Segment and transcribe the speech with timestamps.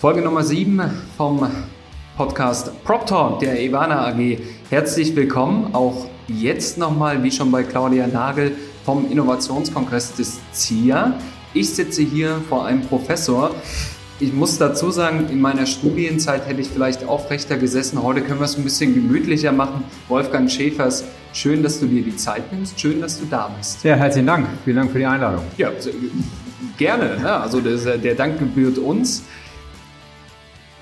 [0.00, 0.80] Folge Nummer 7
[1.18, 1.46] vom
[2.16, 4.38] Podcast Prop Talk der Ivana AG.
[4.70, 8.52] Herzlich willkommen, auch jetzt nochmal, wie schon bei Claudia Nagel,
[8.86, 11.18] vom Innovationskongress des ZIA.
[11.52, 13.54] Ich sitze hier vor einem Professor.
[14.20, 18.02] Ich muss dazu sagen, in meiner Studienzeit hätte ich vielleicht aufrechter gesessen.
[18.02, 19.84] Heute können wir es ein bisschen gemütlicher machen.
[20.08, 22.80] Wolfgang Schäfers, schön, dass du dir die Zeit nimmst.
[22.80, 23.84] Schön, dass du da bist.
[23.84, 24.46] Ja, herzlichen Dank.
[24.64, 25.44] Vielen Dank für die Einladung.
[25.58, 25.70] Ja,
[26.78, 27.18] gerne.
[27.22, 29.24] Ja, also das, der Dank gebührt uns.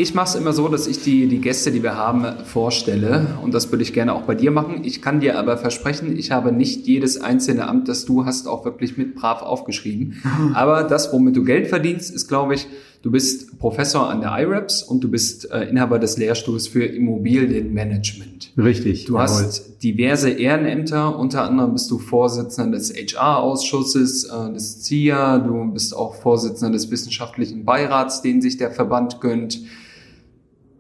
[0.01, 3.37] Ich mache es immer so, dass ich die, die Gäste, die wir haben, vorstelle.
[3.43, 4.83] Und das würde ich gerne auch bei dir machen.
[4.85, 8.65] Ich kann dir aber versprechen, ich habe nicht jedes einzelne Amt, das du hast, auch
[8.65, 10.23] wirklich mit brav aufgeschrieben.
[10.55, 12.69] Aber das, womit du Geld verdienst, ist, glaube ich,
[13.03, 18.53] du bist Professor an der IRAPS und du bist äh, Inhaber des Lehrstuhls für Immobilienmanagement.
[18.57, 19.07] Richtig.
[19.07, 19.27] Du jawohl.
[19.27, 21.19] hast diverse Ehrenämter.
[21.19, 25.39] Unter anderem bist du Vorsitzender des HR-Ausschusses, äh, des ZIA.
[25.39, 29.61] Du bist auch Vorsitzender des wissenschaftlichen Beirats, den sich der Verband gönnt.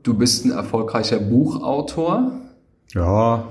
[0.02, 2.32] Du bist ein erfolgreicher Buchautor.
[2.94, 3.44] Ja,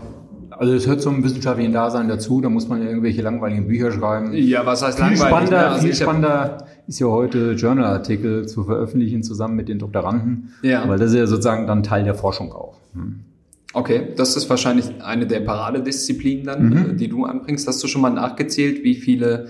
[0.50, 4.34] also es hört zum wissenschaftlichen Dasein dazu, da muss man ja irgendwelche langweiligen Bücher schreiben.
[4.34, 5.28] Ja, was heißt viel langweilig?
[5.28, 10.54] Spannender, Ja, also viel spannender ist ja heute Journalartikel zu veröffentlichen zusammen mit den Doktoranden,
[10.64, 10.88] Ja.
[10.88, 12.78] weil das ist ja sozusagen dann Teil der Forschung auch.
[12.94, 13.20] Hm.
[13.74, 16.78] Okay, das ist wahrscheinlich eine der Paradedisziplinen dann, Mhm.
[16.78, 17.68] äh, die du anbringst.
[17.68, 19.48] Hast du schon mal nachgezählt, wie viele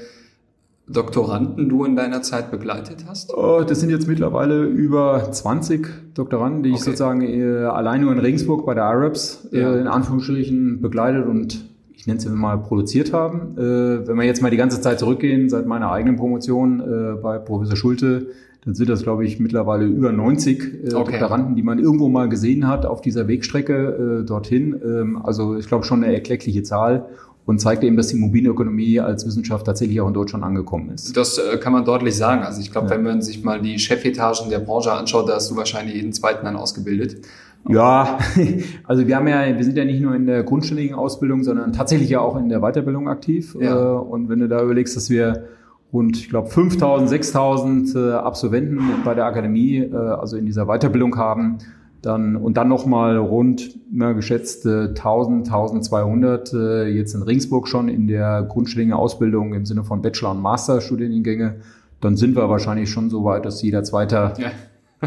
[0.90, 3.34] Doktoranden du in deiner Zeit begleitet hast?
[3.36, 6.84] Oh, Das sind jetzt mittlerweile über 20 Doktoranden, die ich Okay.
[6.86, 9.74] sozusagen äh, allein nur in Regensburg bei der IRAPS Ja.
[9.74, 13.58] äh, in Anführungsstrichen begleitet und ich nenne es jetzt mal produziert haben.
[13.58, 17.38] Äh, wenn wir jetzt mal die ganze Zeit zurückgehen, seit meiner eigenen Promotion äh, bei
[17.38, 18.28] Professor Schulte,
[18.64, 21.12] dann sind das, glaube ich, mittlerweile über 90 äh, Okay.
[21.12, 24.74] Doktoranden, die man irgendwo mal gesehen hat auf dieser Wegstrecke äh, dorthin.
[24.86, 27.06] Ähm, also ich glaube schon eine erkleckliche Zahl
[27.48, 31.16] und zeigt eben, dass die Immobilienökonomie als Wissenschaft tatsächlich auch in Deutschland angekommen ist.
[31.18, 32.44] Das äh, kann man deutlich sagen.
[32.44, 32.96] Also ich glaube, Ja.
[32.96, 36.46] wenn man sich mal die Chefetagen der Branche anschaut, da hast du wahrscheinlich jeden zweiten
[36.46, 37.26] dann ausgebildet.
[37.70, 38.20] Ja,
[38.84, 42.10] also wir haben ja, wir sind ja nicht nur in der grundständigen Ausbildung, sondern tatsächlich
[42.10, 43.56] ja auch in der Weiterbildung aktiv.
[43.60, 43.96] Ja.
[43.96, 45.46] Äh, Und wenn du da überlegst, dass wir
[45.94, 51.16] rund, ich glaube, 5000, 6000 äh, Absolventen bei der Akademie, äh, also in dieser Weiterbildung
[51.18, 51.60] haben,
[52.08, 57.90] dann und dann nochmal rund, immer geschätzt, äh, 1000, 1200 äh, jetzt in Regensburg schon
[57.90, 61.58] in der grundständigen Ausbildung im Sinne von Bachelor- und Masterstudiengänge,
[62.02, 64.52] dann sind wir wahrscheinlich schon so weit, dass jeder Zweiter Ja.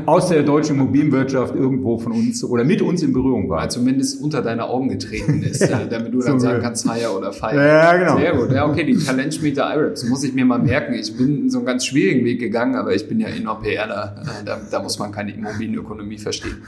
[0.07, 3.69] Aus der deutschen Immobilienwirtschaft irgendwo von uns oder mit uns in Berührung war.
[3.69, 7.33] Zumindest unter deine Augen getreten ist, äh, damit du dann So sagen kannst, Hire oder
[7.33, 7.57] Fire.
[7.57, 8.17] Ja, genau.
[8.17, 8.53] Sehr gut.
[8.53, 10.95] Ja, okay, die Talentschmiede IRAPS muss ich mir mal merken.
[10.95, 14.23] Ich bin so einen ganz schwierigen Weg gegangen, aber ich bin ja InnoPRler.
[14.23, 16.63] Äh, Da, da muss man keine Immobilienökonomie verstehen.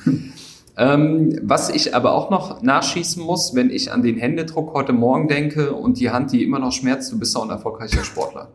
[0.77, 5.29] Ähm, was ich aber auch noch nachschießen muss, wenn ich an den Händedruck heute Morgen
[5.29, 8.49] denke und die Hand, die immer noch schmerzt, du bist auch ein erfolgreicher Sportler.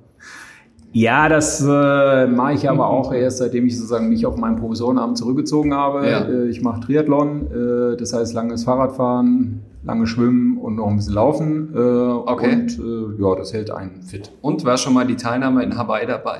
[1.00, 5.16] Ja, das äh, mache ich aber auch erst, seitdem ich sozusagen mich auf meinen Professorenamt
[5.16, 6.09] zurückgezogen habe.
[6.09, 6.22] Ja.
[6.22, 11.13] Äh, ich mache Triathlon, äh, das heißt langes Fahrradfahren, lange Schwimmen und noch ein bisschen
[11.13, 11.72] Laufen.
[11.75, 12.53] Äh, Okay.
[12.53, 14.31] Und äh, ja, das hält einen fit.
[14.41, 16.40] Und war schon mal die Teilnahme in Hawaii dabei?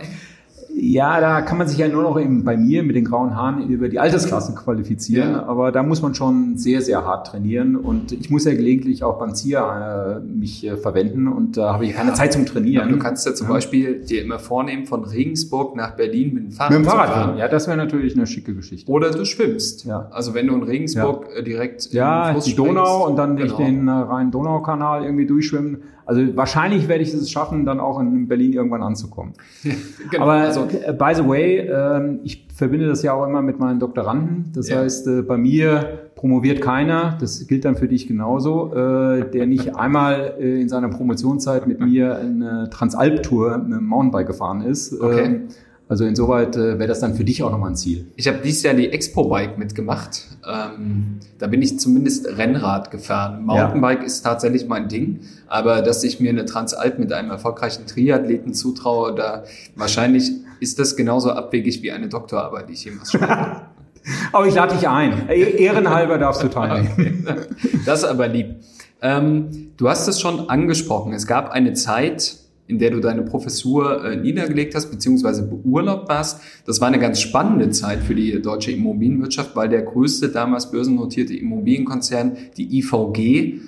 [0.80, 3.68] Ja, da kann man sich ja nur noch eben bei mir mit den grauen Haaren
[3.68, 5.32] über die Altersklassen qualifizieren.
[5.32, 5.46] Ja.
[5.48, 7.76] Aber da muss man schon sehr, sehr hart trainieren.
[7.76, 11.28] Und ich muss ja gelegentlich auch beim ZIA äh, mich äh, verwenden.
[11.28, 12.90] Und da habe ich keine Zeit zum Ja, Trainieren.
[12.90, 16.72] du kannst ja zum Beispiel dir immer vornehmen, von Regensburg nach Berlin mit dem Fahrrad,
[16.74, 17.26] mit dem Fahrrad fahren.
[17.30, 17.38] fahren.
[17.40, 18.92] Ja, das wäre natürlich eine schicke Geschichte.
[18.92, 19.86] Oder du schwimmst.
[19.86, 20.08] Ja.
[20.12, 23.68] Also wenn du in Regensburg äh, direkt Ja, Fluss die Donau und dann durch genau.
[23.68, 25.78] den äh, Rhein-Donau-Kanal irgendwie durchschwimmen.
[26.08, 29.34] Also wahrscheinlich werde ich es schaffen, dann auch in Berlin irgendwann anzukommen.
[30.10, 33.60] Genau, Aber also, äh, by the way, ähm, ich verbinde das ja auch immer mit
[33.60, 34.52] meinen Doktoranden.
[34.56, 34.78] Das Ja.
[34.80, 39.76] heißt, äh, bei mir promoviert keiner, das gilt dann für dich genauso, äh, der nicht
[39.76, 45.00] einmal in seiner Promotionszeit mit mir eine Transalp-Tour mit dem Mountainbike gefahren ist.
[45.00, 45.26] Okay.
[45.26, 45.42] Ähm,
[45.90, 48.08] Also insoweit äh, wäre das dann für dich auch nochmal ein Ziel.
[48.18, 50.22] ich habe dieses Jahr die Expo-Bike mitgemacht.
[50.46, 53.46] Ähm, da bin ich zumindest Rennrad gefahren.
[53.46, 55.22] Mountainbike ist tatsächlich mein Ding.
[55.48, 59.44] Aber dass ich mir eine Transalp mit einem erfolgreichen Triathleten zutraue, da
[59.76, 63.62] wahrscheinlich ist das genauso abwegig wie eine Doktorarbeit, die ich jemals schreibe.
[64.32, 65.30] Aber ich lade dich ein.
[65.30, 67.26] Eh- Ehrenhalber darfst du teilnehmen.
[67.86, 68.56] Das ist aber lieb.
[69.02, 71.14] Ähm, du hast es schon angesprochen.
[71.14, 72.36] Es gab eine Zeit,
[72.68, 76.42] in der du deine Professur äh, niedergelegt hast, beziehungsweise beurlaubt warst.
[76.66, 81.34] Das war eine ganz spannende Zeit für die deutsche Immobilienwirtschaft, weil der größte damals börsennotierte
[81.34, 83.62] Immobilienkonzern, die IVG,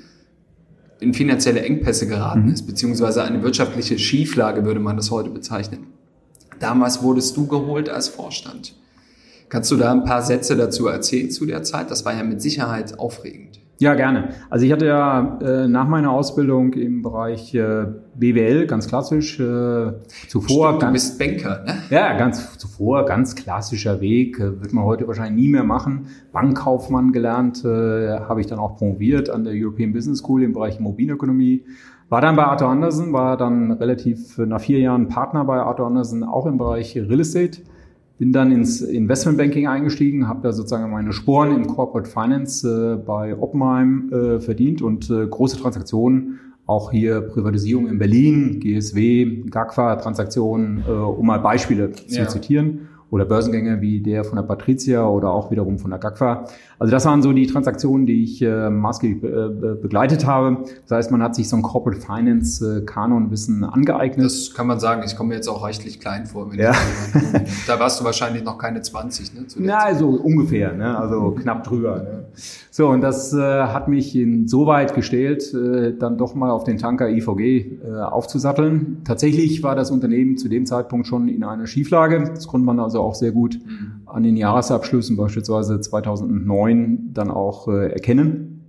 [1.00, 2.52] in finanzielle Engpässe geraten mhm.
[2.52, 5.88] ist, beziehungsweise eine wirtschaftliche Schieflage würde man das heute bezeichnen.
[6.60, 8.76] Damals wurdest du geholt als Vorstand.
[9.48, 11.90] Kannst du da ein paar Sätze dazu erzählen zu der Zeit?
[11.90, 13.62] Das war ja mit Sicherheit aufregend.
[13.80, 14.32] Ja, gerne.
[14.50, 19.94] Also ich hatte ja äh, nach meiner Ausbildung im Bereich äh, BWL, ganz klassisch, äh,
[20.28, 20.68] zuvor.
[20.68, 21.74] Stimmt, ganz, du bist Banker, ne?
[21.90, 26.08] Ja, ganz zuvor, ganz klassischer Weg, äh, wird man heute wahrscheinlich nie mehr machen.
[26.34, 30.78] Bankkaufmann gelernt, äh, habe ich dann auch promoviert an der European Business School im Bereich
[30.78, 31.64] Immobilienökonomie.
[32.10, 36.26] War dann bei Arthur Andersen, war dann relativ nach vier Jahren Partner bei Arthur Andersen,
[36.26, 37.62] auch im Bereich Real Estate
[38.20, 43.36] bin dann ins Investmentbanking eingestiegen, habe da sozusagen meine Sporen im Corporate Finance äh, bei
[43.36, 50.92] Oppenheim äh, verdient und äh, große Transaktionen, auch hier Privatisierung in Berlin, GSW, GAGFA-Transaktionen, äh,
[50.92, 52.28] um mal Beispiele ja.
[52.28, 56.46] zu zitieren oder Börsengänge wie der von der Patricia oder auch wiederum von der GAGFA.
[56.78, 60.64] Also das waren so die Transaktionen, die ich äh, maßgeblich äh, begleitet habe.
[60.88, 64.26] Das heißt, man hat sich so ein Corporate Finance äh, Kanonwissen angeeignet.
[64.26, 65.02] Das kann man sagen.
[65.06, 66.54] Ich komme jetzt auch reichlich klein vor.
[66.54, 66.74] ja.
[67.68, 69.46] da warst du wahrscheinlich noch keine 20, ne?
[69.58, 70.98] Na, also ungefähr, ne?
[70.98, 71.98] also knapp drüber.
[71.98, 72.26] Ne?
[72.72, 77.10] So, und das äh, hat mich insoweit gestellt, äh, dann doch mal auf den Tanker
[77.10, 79.02] IVG äh, aufzusatteln.
[79.04, 82.24] Tatsächlich war das Unternehmen zu dem Zeitpunkt schon in einer Schieflage.
[82.34, 84.02] Das konnte man also auch sehr gut mhm.
[84.06, 88.62] an den Jahresabschlüssen beispielsweise 2009 dann auch äh, erkennen.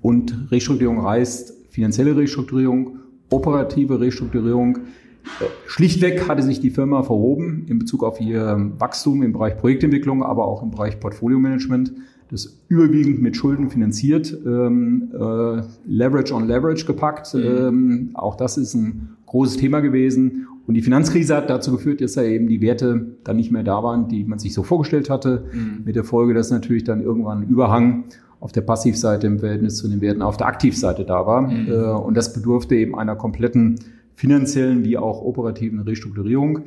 [0.00, 2.98] Und Restrukturierung heißt finanzielle Restrukturierung,
[3.30, 4.76] operative Restrukturierung.
[4.76, 10.22] Äh, schlichtweg hatte sich die Firma verhoben in Bezug auf ihr Wachstum im Bereich Projektentwicklung,
[10.22, 11.92] aber auch im Bereich Portfolio-Management
[12.32, 17.34] das überwiegend mit Schulden finanziert, ähm, äh, Leverage on Leverage gepackt.
[17.34, 17.42] Mhm.
[17.42, 20.46] Ähm, auch das ist ein großes Thema gewesen.
[20.66, 23.82] Und die Finanzkrise hat dazu geführt, dass da eben die Werte dann nicht mehr da
[23.82, 25.46] waren, die man sich so vorgestellt hatte.
[25.52, 25.82] Mhm.
[25.84, 28.04] Mit der Folge, dass natürlich dann irgendwann ein Überhang
[28.38, 31.42] auf der Passivseite im Verhältnis zu den Werten auf der Aktivseite da war.
[31.42, 31.68] Mhm.
[31.68, 33.76] Äh, und das bedurfte eben einer kompletten
[34.14, 36.60] finanziellen wie auch operativen Restrukturierung.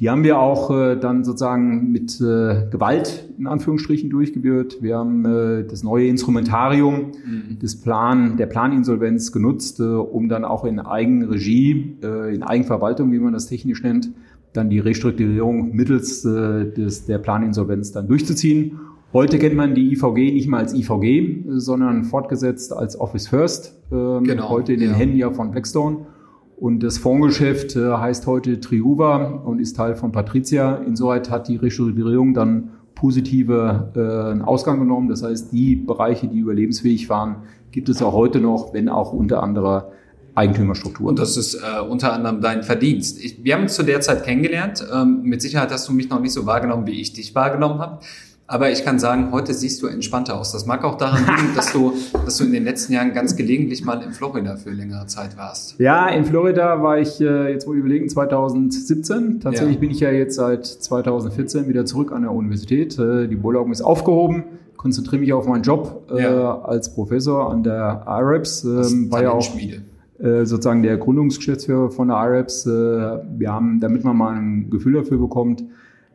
[0.00, 4.78] Die haben wir auch äh, dann sozusagen mit äh, Gewalt in Anführungsstrichen durchgeführt.
[4.80, 7.58] Wir haben äh, das neue Instrumentarium mhm.
[7.58, 13.18] des Plan, der Planinsolvenz genutzt, äh, um dann auch in Eigenregie, äh, in Eigenverwaltung, wie
[13.18, 14.10] man das technisch nennt,
[14.52, 18.78] dann die Restrukturierung mittels äh, des, der Planinsolvenz dann durchzuziehen.
[19.12, 23.74] Heute kennt man die IVG nicht mal als IVG, sondern fortgesetzt als Office First.
[23.90, 24.96] Ähm, genau, heute in den ja.
[24.96, 26.06] Händen ja von Blackstone.
[26.60, 30.76] Und das Fondsgeschäft äh, heißt heute Triuva und ist Teil von Patricia.
[30.76, 35.08] Insoweit hat die Restrukturierung dann positive äh, Ausgang genommen.
[35.08, 37.36] Das heißt, die Bereiche, die überlebensfähig waren,
[37.70, 39.82] gibt es auch heute noch, wenn auch unter anderem
[40.34, 41.08] Eigentümerstruktur.
[41.08, 43.22] Und das ist äh, unter anderem dein Verdienst.
[43.24, 44.84] Ich, wir haben uns zu der Zeit kennengelernt.
[44.92, 48.00] Ähm, mit Sicherheit hast du mich noch nicht so wahrgenommen, wie ich dich wahrgenommen habe.
[48.50, 50.52] Aber ich kann sagen, heute siehst du entspannter aus.
[50.52, 51.92] Das mag auch daran liegen, dass du,
[52.24, 55.78] dass du in den letzten Jahren ganz gelegentlich mal in Florida für längere Zeit warst.
[55.78, 59.40] Ja, in Florida war ich, äh, jetzt wo ich überlegen, 2017.
[59.40, 59.80] Tatsächlich ja.
[59.80, 62.98] bin ich ja jetzt seit 2014 wieder zurück an der Universität.
[62.98, 64.44] Äh, die Beurlaubung ist aufgehoben.
[64.78, 66.62] Konzentriere mich auf meinen Job äh, ja.
[66.62, 68.64] als Professor an der IREPS.
[68.64, 69.46] Ähm, war ja auch
[70.20, 72.64] äh, sozusagen der Gründungsgeschäftsführer von der IREPS.
[72.64, 75.64] Äh, wir haben, damit man mal ein Gefühl dafür bekommt,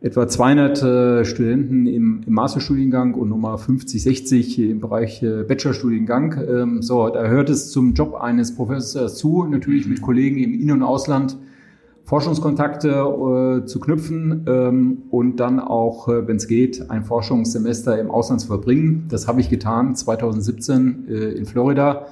[0.04, 6.36] etwa 200 äh, Studenten im, im Masterstudiengang und nochmal 50, 60 im Bereich äh, Bachelorstudiengang.
[6.46, 10.72] Ähm, so, da hört es zum Job eines Professors zu, natürlich mit Kollegen im In-
[10.72, 11.38] und Ausland
[12.04, 18.12] Forschungskontakte äh, zu knüpfen ähm, und dann auch, äh, wenn es geht, ein Forschungssemester im
[18.12, 19.06] Ausland zu verbringen.
[19.08, 22.08] Das habe ich getan 2017 äh, in Florida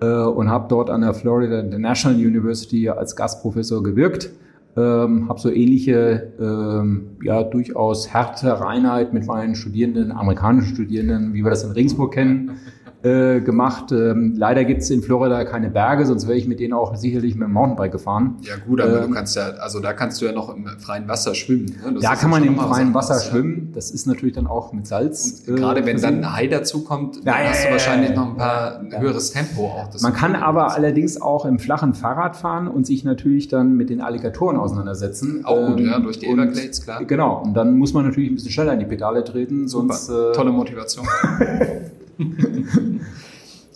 [0.00, 4.30] äh, und habe dort an der Florida International University als Gastprofessor gewirkt
[4.76, 11.44] ähm, habe so ähnliche, ähm, ja, durchaus harte Reinheit mit meinen Studierenden, amerikanischen Studierenden, wie
[11.44, 12.58] wir das in Regensburg kennen,
[13.04, 13.92] äh, gemacht.
[13.92, 17.34] Ähm, leider gibt es in Florida keine Berge, sonst wäre ich mit denen auch sicherlich
[17.34, 18.36] mit dem Mountainbike gefahren.
[18.40, 21.06] Ja gut, aber ähm, du kannst ja, also da kannst du ja noch im freien
[21.06, 21.66] Wasser schwimmen.
[21.66, 21.98] Ne?
[22.00, 23.72] Da kann man im freien Wasser was, schwimmen.
[23.74, 25.44] Das ist natürlich dann auch mit Salz.
[25.46, 28.36] Und gerade äh, wenn dann ein Hai dazukommt, dann ja, hast du wahrscheinlich noch ein
[28.38, 30.00] paar ein höheres Tempo auch.
[30.00, 34.00] man kann aber allerdings auch im flachen Fahrrad fahren und sich natürlich dann mit den
[34.00, 35.44] Alligatoren auseinandersetzen.
[35.44, 37.04] Auch gut, ja, ähm, durch die Everglades, klar.
[37.04, 40.06] Genau, und dann muss man natürlich ein bisschen schneller in die Pedale treten, sonst...
[40.06, 40.32] Super.
[40.32, 41.06] Tolle Motivation.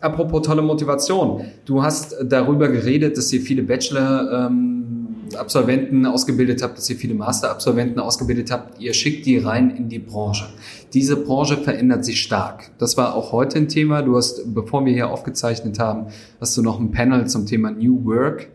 [0.01, 1.45] Apropos tolle Motivation.
[1.65, 7.99] Du hast darüber geredet, dass ihr viele Bachelor-Absolventen ähm, ausgebildet habt, dass ihr viele Master-Absolventen
[7.99, 8.81] ausgebildet habt.
[8.81, 10.47] Ihr schickt die rein in die Branche.
[10.95, 12.71] Diese Branche verändert sich stark.
[12.79, 14.03] Das war auch heute ein Thema.
[14.03, 16.07] Du hast, bevor wir hier aufgezeichnet haben,
[16.41, 18.51] hast du noch ein Panel zum Thema New Work.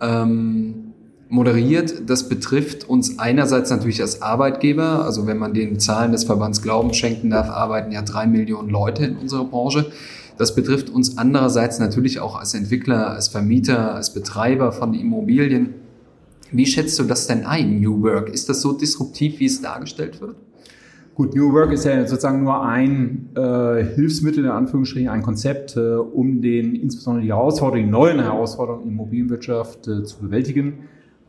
[0.00, 0.86] ähm,
[1.28, 2.08] moderiert.
[2.08, 5.04] Das betrifft uns einerseits natürlich als Arbeitgeber.
[5.04, 9.06] Also wenn man den Zahlen des Verbands Glauben schenken darf, arbeiten ja drei Millionen Leute
[9.06, 9.90] in unserer Branche.
[10.38, 15.74] Das betrifft uns andererseits natürlich auch als Entwickler, als Vermieter, als Betreiber von Immobilien.
[16.52, 18.28] Wie schätzt du das denn ein, New Work?
[18.28, 20.36] Ist das so disruptiv, wie es dargestellt wird?
[21.14, 25.94] Gut, New Work ist ja sozusagen nur ein äh, Hilfsmittel, in Anführungsstrichen, ein Konzept, äh,
[25.94, 30.80] um den insbesondere die Herausforderungen, die neuen Herausforderungen in der Immobilienwirtschaft äh, zu bewältigen.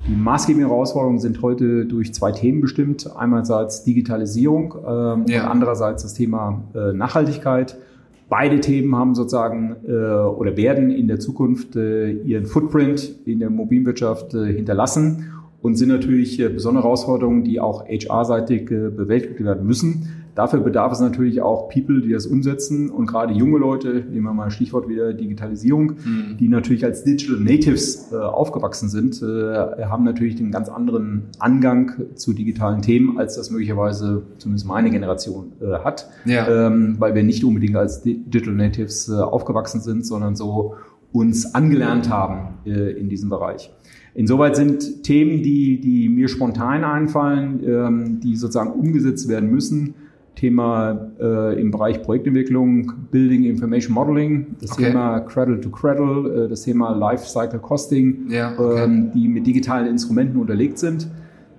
[0.06, 3.10] Die maßgebenden Herausforderungen sind heute durch zwei Themen bestimmt.
[3.16, 5.44] Einerseits Digitalisierung ähm, ja.
[5.44, 7.78] und andererseits das Thema äh, Nachhaltigkeit.
[8.30, 13.48] Beide Themen haben sozusagen äh, oder werden in der Zukunft äh, ihren Footprint in der
[13.48, 15.32] Immobilienwirtschaft äh, hinterlassen
[15.62, 20.27] und sind natürlich äh, besondere Herausforderungen, die auch HR-seitig äh, bewältigt werden müssen.
[20.38, 24.34] Dafür bedarf es natürlich auch People, die das umsetzen und gerade junge Leute, nehmen wir
[24.34, 26.38] mal ein Stichwort wieder Digitalisierung, mhm.
[26.40, 29.26] die natürlich als Digital Natives äh, aufgewachsen sind, äh,
[29.86, 35.54] haben natürlich den ganz anderen Angang zu digitalen Themen, als das möglicherweise zumindest meine Generation
[35.60, 36.68] äh, hat, ja.
[36.68, 40.76] ähm, weil wir nicht unbedingt als Digital Natives äh, aufgewachsen sind, sondern so
[41.12, 43.72] uns angelernt haben äh, in diesem Bereich.
[44.14, 49.96] Insoweit sind Themen, die, die mir spontan einfallen, ähm, die sozusagen umgesetzt werden müssen.
[50.38, 54.86] Thema äh, im Bereich Projektentwicklung, Building Information Modeling, das okay.
[54.86, 58.84] Thema Cradle to Cradle, äh, das Thema Lifecycle Costing, ja, okay.
[58.84, 61.08] ähm, die mit digitalen Instrumenten unterlegt sind.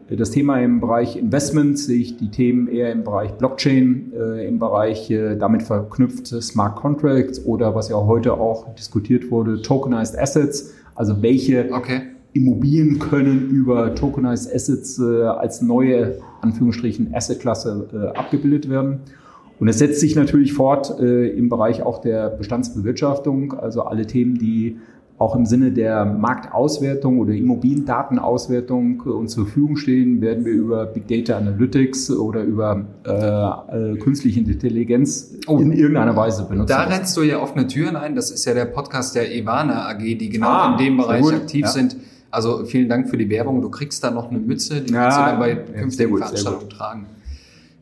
[0.08, 4.46] Äh, das Thema im Bereich Investment sehe ich die Themen eher im Bereich Blockchain, äh,
[4.46, 10.18] im Bereich äh, damit verknüpft Smart Contracts oder was ja heute auch diskutiert wurde, Tokenized
[10.18, 10.74] Assets.
[10.94, 12.02] Also welche okay.
[12.32, 19.00] Immobilien können über Tokenized Assets äh, als neue, Anführungsstrichen, Assetklasse äh, abgebildet werden.
[19.58, 24.38] Und es setzt sich natürlich fort äh, im Bereich auch der Bestandsbewirtschaftung, also alle Themen,
[24.38, 24.76] die
[25.18, 30.86] auch im Sinne der Marktauswertung oder Immobiliendatenauswertung äh, uns zur Verfügung stehen, werden wir über
[30.86, 36.68] Big Data Analytics oder über äh, äh, künstliche Intelligenz oh, in irgendeiner Weise benutzen.
[36.68, 38.14] Da rennst du ja offene Türen ein.
[38.14, 41.62] Das ist ja der Podcast der Ivana AG, die genau ah, in dem Bereich aktiv
[41.62, 41.68] ja.
[41.68, 41.96] sind.
[42.30, 43.62] Also vielen Dank für die Werbung.
[43.62, 47.06] Du kriegst da noch eine Mütze, die ja, kannst du dann bei künftigen Veranstaltungen tragen.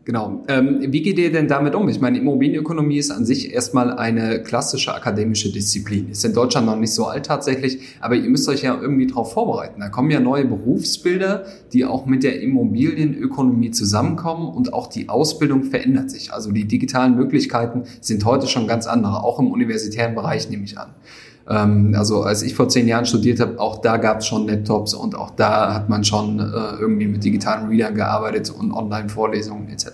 [0.06, 0.44] Genau.
[0.46, 1.88] Ähm, wie geht ihr denn damit um?
[1.88, 6.10] Ich meine, Immobilienökonomie ist an sich erstmal eine klassische akademische Disziplin.
[6.10, 9.32] Ist in Deutschland noch nicht so alt tatsächlich, aber ihr müsst euch ja irgendwie darauf
[9.32, 9.80] vorbereiten.
[9.80, 15.64] Da kommen ja neue Berufsbilder, die auch mit der Immobilienökonomie zusammenkommen und auch die Ausbildung
[15.64, 16.32] verändert sich.
[16.32, 20.78] Also die digitalen Möglichkeiten sind heute schon ganz andere, auch im universitären Bereich nehme ich
[20.78, 20.90] an.
[21.48, 24.94] Ähm, also als ich vor zehn Jahren studiert habe, auch da gab es schon Laptops
[24.94, 29.86] und auch da hat man schon äh, irgendwie mit digitalen Readern gearbeitet und Online-Vorlesungen etc.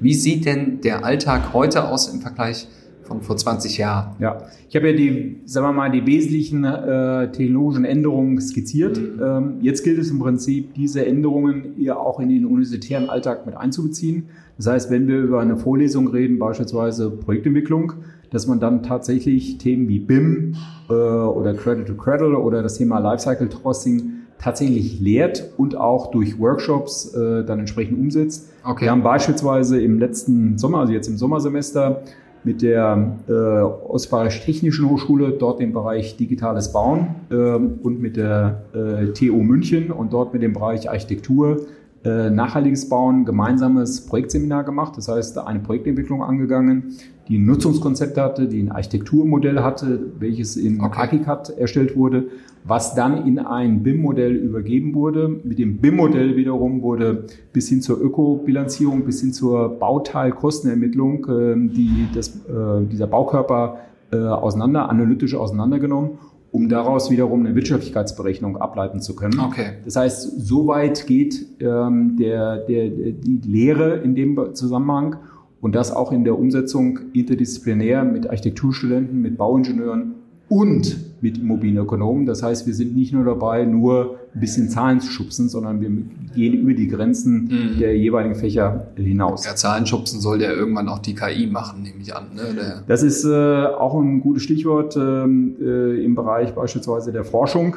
[0.00, 2.66] Wie sieht denn der Alltag heute aus im Vergleich
[3.06, 4.16] von vor 20 Jahren.
[4.18, 8.98] Ja, ich habe ja die, sagen wir mal, die wesentlichen äh, technologischen Änderungen skizziert.
[8.98, 9.22] Mhm.
[9.22, 13.56] Ähm, jetzt gilt es im Prinzip, diese Änderungen eher auch in den universitären Alltag mit
[13.56, 14.24] einzubeziehen.
[14.56, 17.94] Das heißt, wenn wir über eine Vorlesung reden, beispielsweise Projektentwicklung,
[18.30, 20.56] dass man dann tatsächlich Themen wie BIM
[20.88, 26.38] äh, oder Cradle to Cradle oder das Thema Lifecycle Trusting tatsächlich lehrt und auch durch
[26.38, 28.50] Workshops äh, dann entsprechend umsetzt.
[28.64, 28.84] Okay.
[28.84, 32.02] Wir haben beispielsweise im letzten Sommer, also jetzt im Sommersemester,
[32.46, 38.62] mit der äh, Ostbayerisch Technischen Hochschule, dort im Bereich digitales Bauen äh, und mit der
[38.72, 41.62] äh, TU München und dort mit dem Bereich Architektur
[42.06, 44.96] äh, nachhaltiges Bauen gemeinsames Projektseminar gemacht.
[44.96, 46.92] Das heißt, eine Projektentwicklung angegangen,
[47.26, 51.00] die ein Nutzungskonzept hatte, die ein Architekturmodell hatte, welches in okay.
[51.00, 52.28] ArchiCAD erstellt wurde,
[52.62, 55.40] was dann in ein BIM-Modell übergeben wurde.
[55.42, 62.06] Mit dem BIM-Modell wiederum wurde bis hin zur Ökobilanzierung, bis hin zur Bauteilkostenermittlung äh, die,
[62.14, 63.78] das, äh, dieser Baukörper
[64.12, 66.18] äh, auseinander, analytisch auseinandergenommen
[66.56, 69.38] um daraus wiederum eine Wirtschaftlichkeitsberechnung ableiten zu können.
[69.40, 69.74] Okay.
[69.84, 75.16] Das heißt, soweit geht ähm, der, der, die Lehre in dem Zusammenhang
[75.60, 80.14] und das auch in der Umsetzung interdisziplinär mit Architekturstudenten, mit Bauingenieuren
[80.48, 82.26] und mit Immobilienökonomen.
[82.26, 85.90] Das heißt, wir sind nicht nur dabei, nur ein bisschen Zahlen zu schubsen, sondern wir
[86.34, 87.78] gehen über die Grenzen mhm.
[87.78, 89.44] der jeweiligen Fächer hinaus.
[89.44, 92.26] Ja, Zahlen schubsen soll ja irgendwann auch die KI machen, nehme ich an.
[92.34, 92.82] Ne?
[92.86, 97.76] Das ist äh, auch ein gutes Stichwort ähm, äh, im Bereich beispielsweise der Forschung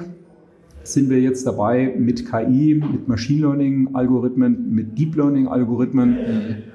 [0.83, 6.17] sind wir jetzt dabei, mit KI, mit Machine Learning-Algorithmen, mit Deep Learning-Algorithmen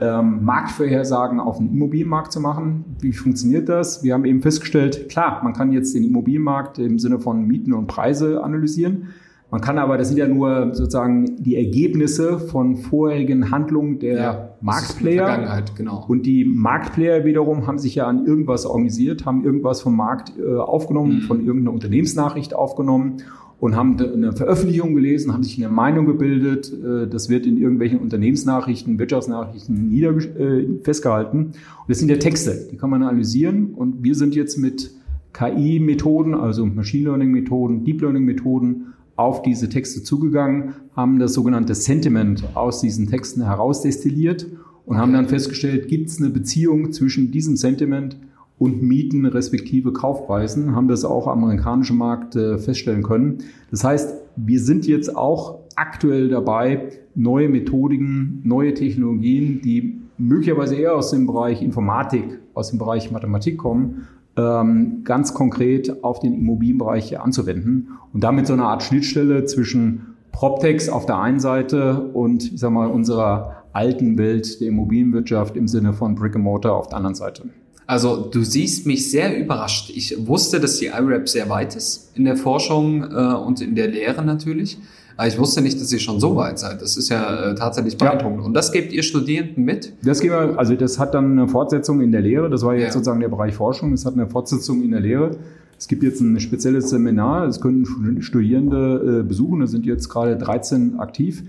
[0.01, 2.85] ähm, Marktvorhersagen auf dem Immobilienmarkt zu machen.
[3.01, 4.03] Wie funktioniert das?
[4.03, 7.87] Wir haben eben festgestellt, klar, man kann jetzt den Immobilienmarkt im Sinne von Mieten und
[7.87, 9.09] Preise analysieren.
[9.51, 14.49] Man kann aber, das sind ja nur sozusagen die Ergebnisse von vorherigen Handlungen der ja,
[14.61, 15.27] Marktplayer.
[15.27, 16.05] Vergangenheit, genau.
[16.09, 20.57] Und die Marktplayer wiederum haben sich ja an irgendwas organisiert, haben irgendwas vom Markt äh,
[20.57, 21.21] aufgenommen, mhm.
[21.21, 23.19] von irgendeiner Unternehmensnachricht aufgenommen
[23.65, 26.71] und haben eine Veröffentlichung gelesen, haben sich eine Meinung gebildet.
[26.71, 31.39] Äh, das wird in irgendwelchen Unternehmensnachrichten, Wirtschaftsnachrichten äh, festgehalten.
[31.47, 31.55] Und
[31.89, 33.73] das sind ja Texte, die kann man analysieren.
[33.73, 34.91] Und wir sind jetzt mit
[35.33, 42.83] KI-Methoden, also Machine Learning-Methoden, Deep Learning-Methoden auf diese Texte zugegangen, haben das sogenannte Sentiment aus
[42.83, 44.47] diesen Texten herausdestilliert
[44.85, 50.75] und haben dann festgestellt, gibt es eine Beziehung zwischen diesem Sentiment und Mieten respektive Kaufpreisen,
[50.75, 53.39] haben das auch am amerikanischen Markt äh, feststellen können.
[53.71, 60.95] Das heißt, wir sind jetzt auch aktuell dabei, neue Methodiken, neue Technologien, die möglicherweise eher
[60.95, 64.07] aus dem Bereich Informatik, aus dem Bereich Mathematik kommen,
[64.37, 70.89] ähm, ganz konkret auf den Immobilienbereich anzuwenden und damit so eine Art Schnittstelle zwischen PropTechs
[70.89, 75.93] auf der einen Seite und ich sag mal unserer alten Welt der Immobilienwirtschaft im Sinne
[75.93, 77.49] von Brick and Mortar auf der anderen Seite.
[77.87, 79.91] Also du siehst mich sehr überrascht.
[79.95, 83.89] Ich wusste, dass die IRAP sehr weit ist in der Forschung äh, und in der
[83.89, 84.79] Lehre natürlich.
[85.17, 86.83] Aber ich wusste nicht, dass ihr schon so weit seid.
[86.83, 88.41] Das ist ja äh, tatsächlich beeindruckend.
[88.41, 88.47] Ja.
[88.47, 89.93] Und das gebt ihr Studierenden mit?
[90.03, 92.51] Das geben wir, also das hat dann eine Fortsetzung in der Lehre.
[92.51, 92.93] Das war jetzt ja.
[92.93, 93.93] sozusagen der Bereich Forschung.
[93.93, 95.37] Das hat eine Fortsetzung in der Lehre.
[95.79, 97.47] Es gibt jetzt ein spezielles Seminar.
[97.47, 99.61] Das können Studierende äh, besuchen.
[99.61, 101.45] Da sind jetzt gerade 13 aktiv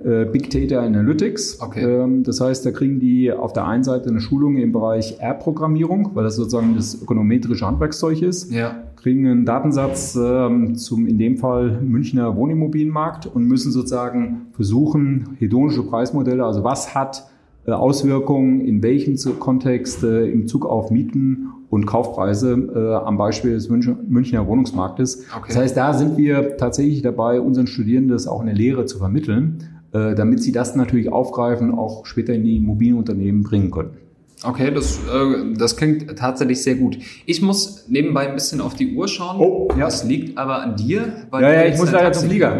[0.00, 1.60] Big Data Analytics.
[1.60, 1.82] Okay.
[1.82, 6.10] Ähm, das heißt, da kriegen die auf der einen Seite eine Schulung im Bereich R-Programmierung,
[6.14, 8.52] weil das sozusagen das ökonometrische Handwerkszeug ist.
[8.52, 8.84] Ja.
[8.96, 15.82] Kriegen einen Datensatz ähm, zum in dem Fall Münchner Wohnimmobilienmarkt und müssen sozusagen versuchen, hedonische
[15.82, 17.28] Preismodelle, also was hat
[17.66, 23.52] äh, Auswirkungen in welchem Kontext äh, im Zug auf Mieten und Kaufpreise äh, am Beispiel
[23.52, 25.26] des Münchner Wohnungsmarktes.
[25.36, 25.44] Okay.
[25.48, 28.98] Das heißt, da sind wir tatsächlich dabei, unseren Studierenden das auch in der Lehre zu
[28.98, 29.58] vermitteln.
[29.90, 33.96] Äh, damit sie das natürlich aufgreifen, auch später in die Immobilienunternehmen bringen können.
[34.44, 36.98] Okay, das, äh, das klingt tatsächlich sehr gut.
[37.24, 39.40] Ich muss nebenbei ein bisschen auf die Uhr schauen.
[39.40, 39.86] Oh, ja.
[39.86, 41.12] Das liegt aber an dir.
[41.30, 42.54] Weil ja, ja, ich muss leider zum Flieger.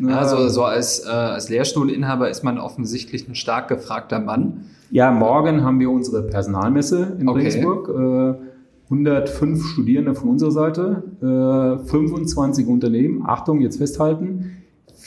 [0.00, 0.16] Ne?
[0.16, 4.66] Also so als, äh, als Lehrstuhlinhaber ist man offensichtlich ein stark gefragter Mann.
[4.90, 7.38] Ja, morgen haben wir unsere Personalmesse in okay.
[7.40, 7.88] Regensburg.
[7.88, 8.48] Äh,
[8.90, 13.24] 105 Studierende von unserer Seite, äh, 25 Unternehmen.
[13.26, 14.57] Achtung, jetzt festhalten.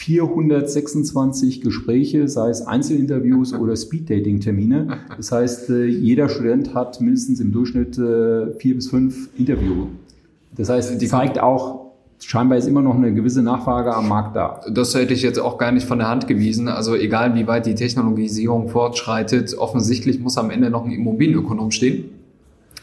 [0.02, 4.98] 426 Gespräche, sei es Einzelinterviews oder Speed-Dating-Termine.
[5.16, 9.88] Das heißt, äh, jeder Student hat mindestens im Durchschnitt äh, vier bis fünf Interviews.
[10.58, 14.62] Das heißt, die zeigt auch, scheinbar ist immer noch eine gewisse Nachfrage am Markt da.
[14.74, 16.68] Das hätte ich jetzt auch gar nicht von der Hand gewiesen.
[16.68, 22.06] Also egal, wie weit die Technologisierung fortschreitet, offensichtlich muss am Ende noch ein Immobilienökonom stehen,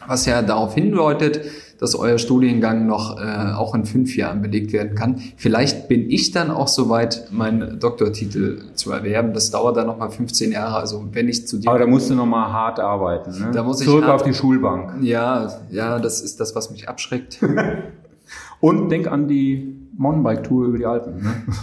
[0.07, 1.41] was ja darauf hindeutet,
[1.79, 5.21] dass euer Studiengang noch äh, auch in fünf Jahren belegt werden kann.
[5.37, 9.33] Vielleicht bin ich dann auch soweit, meinen Doktortitel zu erwerben.
[9.33, 10.77] Das dauert dann nochmal 15 Jahre.
[10.77, 11.69] Also wenn ich zu dir.
[11.69, 13.31] Aber da musst du nochmal hart arbeiten.
[13.31, 13.51] Ne?
[13.53, 15.01] Da muss ich Zurück hart, auf die Schulbank.
[15.01, 17.39] Ja, ja, das ist das, was mich abschreckt.
[18.59, 21.15] Und denk an die Mountainbike-Tour über die Alpen.
[21.23, 21.33] Ne?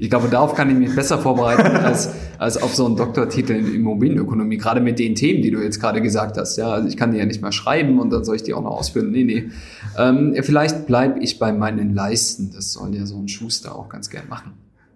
[0.00, 3.74] Ich glaube, darauf kann ich mich besser vorbereiten als, als auf so einen Doktortitel in
[3.74, 6.56] Immobilienökonomie, gerade mit den Themen, die du jetzt gerade gesagt hast.
[6.56, 8.62] Ja, also ich kann die ja nicht mal schreiben und dann soll ich die auch
[8.62, 9.10] noch ausführen.
[9.10, 9.50] Nee, nee.
[9.98, 12.50] Ähm, vielleicht bleibe ich bei meinen Leisten.
[12.54, 14.52] Das soll ja so ein Schuster auch ganz gern machen.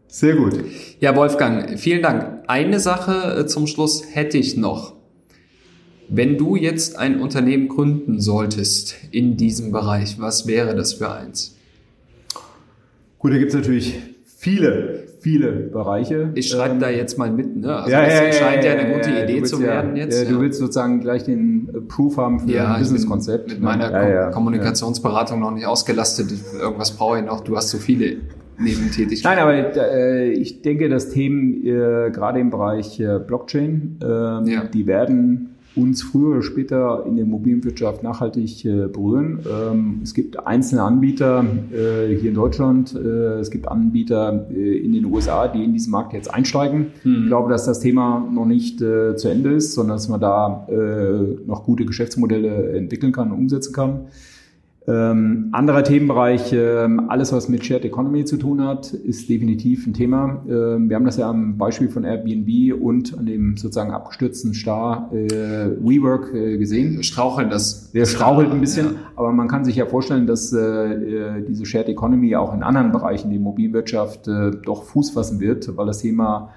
[0.08, 0.58] Sehr gut.
[1.00, 2.44] Ja, Wolfgang, vielen Dank.
[2.46, 4.94] Eine Sache äh, zum Schluss hätte ich noch.
[6.08, 11.54] Wenn du jetzt ein Unternehmen gründen solltest in diesem Bereich, was wäre das für eins?
[13.18, 13.98] Gut, da gibt es natürlich
[14.48, 16.30] viele, viele Bereiche.
[16.34, 17.76] Ich schreibe ähm, da jetzt mal mit, ne?
[17.76, 20.30] Also ja, das ja, scheint ja, ja, eine gute Idee zu werden jetzt.
[20.30, 23.48] Du willst sozusagen gleich den äh, Proof haben für ja, ein Businesskonzept.
[23.48, 26.32] Mit meiner Kom Kommunikationsberatung noch nicht ausgelastet.
[26.60, 27.40] Irgendwas brauche ich noch.
[27.42, 28.18] Du hast so viele
[28.58, 29.36] Nebentätigkeiten.
[29.36, 34.86] Nein, aber äh, ich denke, dass Themen äh, gerade im Bereich äh, Blockchain, äh, die
[34.86, 39.40] werden uns früher oder später in der Immobilienwirtschaft nachhaltig äh, berühren.
[39.48, 45.04] Ähm, es gibt einzelne Anbieter äh, hier in Deutschland, äh, es gibt Anbieter in den
[45.04, 46.88] USA, die in diesen Markt jetzt einsteigen.
[47.02, 47.22] Hm.
[47.22, 50.66] Ich glaube, dass das Thema noch nicht zu Ende ist, sondern dass man da
[51.46, 54.00] noch gute Geschäftsmodelle entwickeln kann und umsetzen kann.
[54.88, 59.92] Ähm, anderer Themenbereich, äh, alles was mit Shared Economy zu tun hat, ist definitiv ein
[59.92, 60.42] Thema.
[60.48, 65.10] Ähm, wir haben das ja am Beispiel von Airbnb und an dem sozusagen abgestürzten Star
[65.12, 67.02] äh, WeWork äh, gesehen.
[67.02, 67.92] Straucheln das.
[67.92, 68.92] Der strauchelt ein bisschen, ja.
[69.16, 72.90] aber man kann sich ja vorstellen, dass äh, äh, diese Shared Economy auch in anderen
[72.90, 76.48] Bereichen der Mobilwirtschaft äh, doch Fuß fassen wird, weil das Thema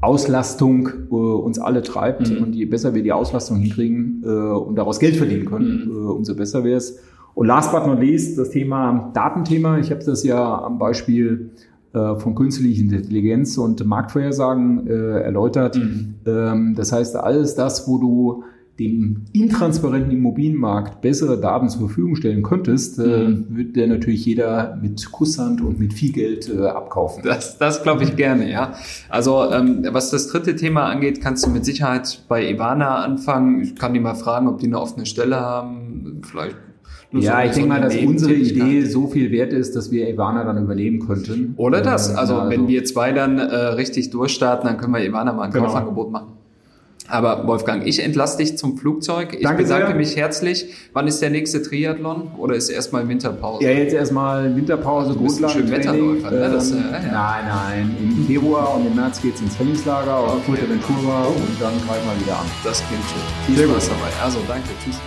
[0.00, 2.44] Auslastung äh, uns alle treibt mhm.
[2.44, 5.90] und je besser wir die Auslastung hinkriegen äh, und daraus Geld verdienen können, mhm.
[5.90, 6.98] äh, umso besser wäre es.
[7.34, 9.78] Und last but not least das Thema Datenthema.
[9.78, 11.50] Ich habe das ja am Beispiel
[11.92, 15.76] äh, von künstlicher Intelligenz und Marktvorhersagen äh, erläutert.
[15.76, 16.14] Mhm.
[16.26, 18.44] Ähm, das heißt, alles das, wo du
[18.78, 23.46] dem intransparenten Immobilienmarkt bessere Daten zur Verfügung stellen könntest, äh, mhm.
[23.50, 27.22] wird der natürlich jeder mit Kusshand und mit viel Geld äh, abkaufen.
[27.24, 28.74] Das, das glaube ich gerne, ja.
[29.08, 33.62] Also ähm, was das dritte Thema angeht, kannst du mit Sicherheit bei Ivana anfangen.
[33.62, 36.22] Ich kann die mal fragen, ob die eine offene Stelle haben.
[36.22, 36.56] Vielleicht
[37.22, 40.44] ja, so, ich denke mal, dass unsere Idee so viel wert ist, dass wir Ivana
[40.44, 41.54] dann übernehmen könnten.
[41.56, 42.14] Oder das.
[42.14, 45.50] Also, also wenn wir zwei dann äh, richtig durchstarten, dann können wir Ivana mal ein
[45.52, 45.66] genau.
[45.66, 46.34] Kaufangebot machen.
[47.06, 49.34] Aber Wolfgang, ich entlasse dich zum Flugzeug.
[49.34, 49.94] Ich Danke bedanke sehr.
[49.94, 50.66] mich herzlich.
[50.94, 53.62] Wann ist der nächste Triathlon oder ist erstmal Winterpause?
[53.62, 56.22] Ja, jetzt erstmal Winterpause, Grundlagentraining.
[56.22, 56.30] Ne?
[56.30, 57.96] Das, ähm, ja, Nein, nein.
[58.00, 60.42] Im Februar und im März geht es ins Trainingslager auf okay.
[60.46, 62.46] Fuerteventura und dann greifen wir wieder an.
[62.64, 63.54] Das klingt schön.
[63.54, 64.24] Viel Spaß dabei.
[64.24, 64.68] Also danke.
[64.82, 64.98] Tschüss.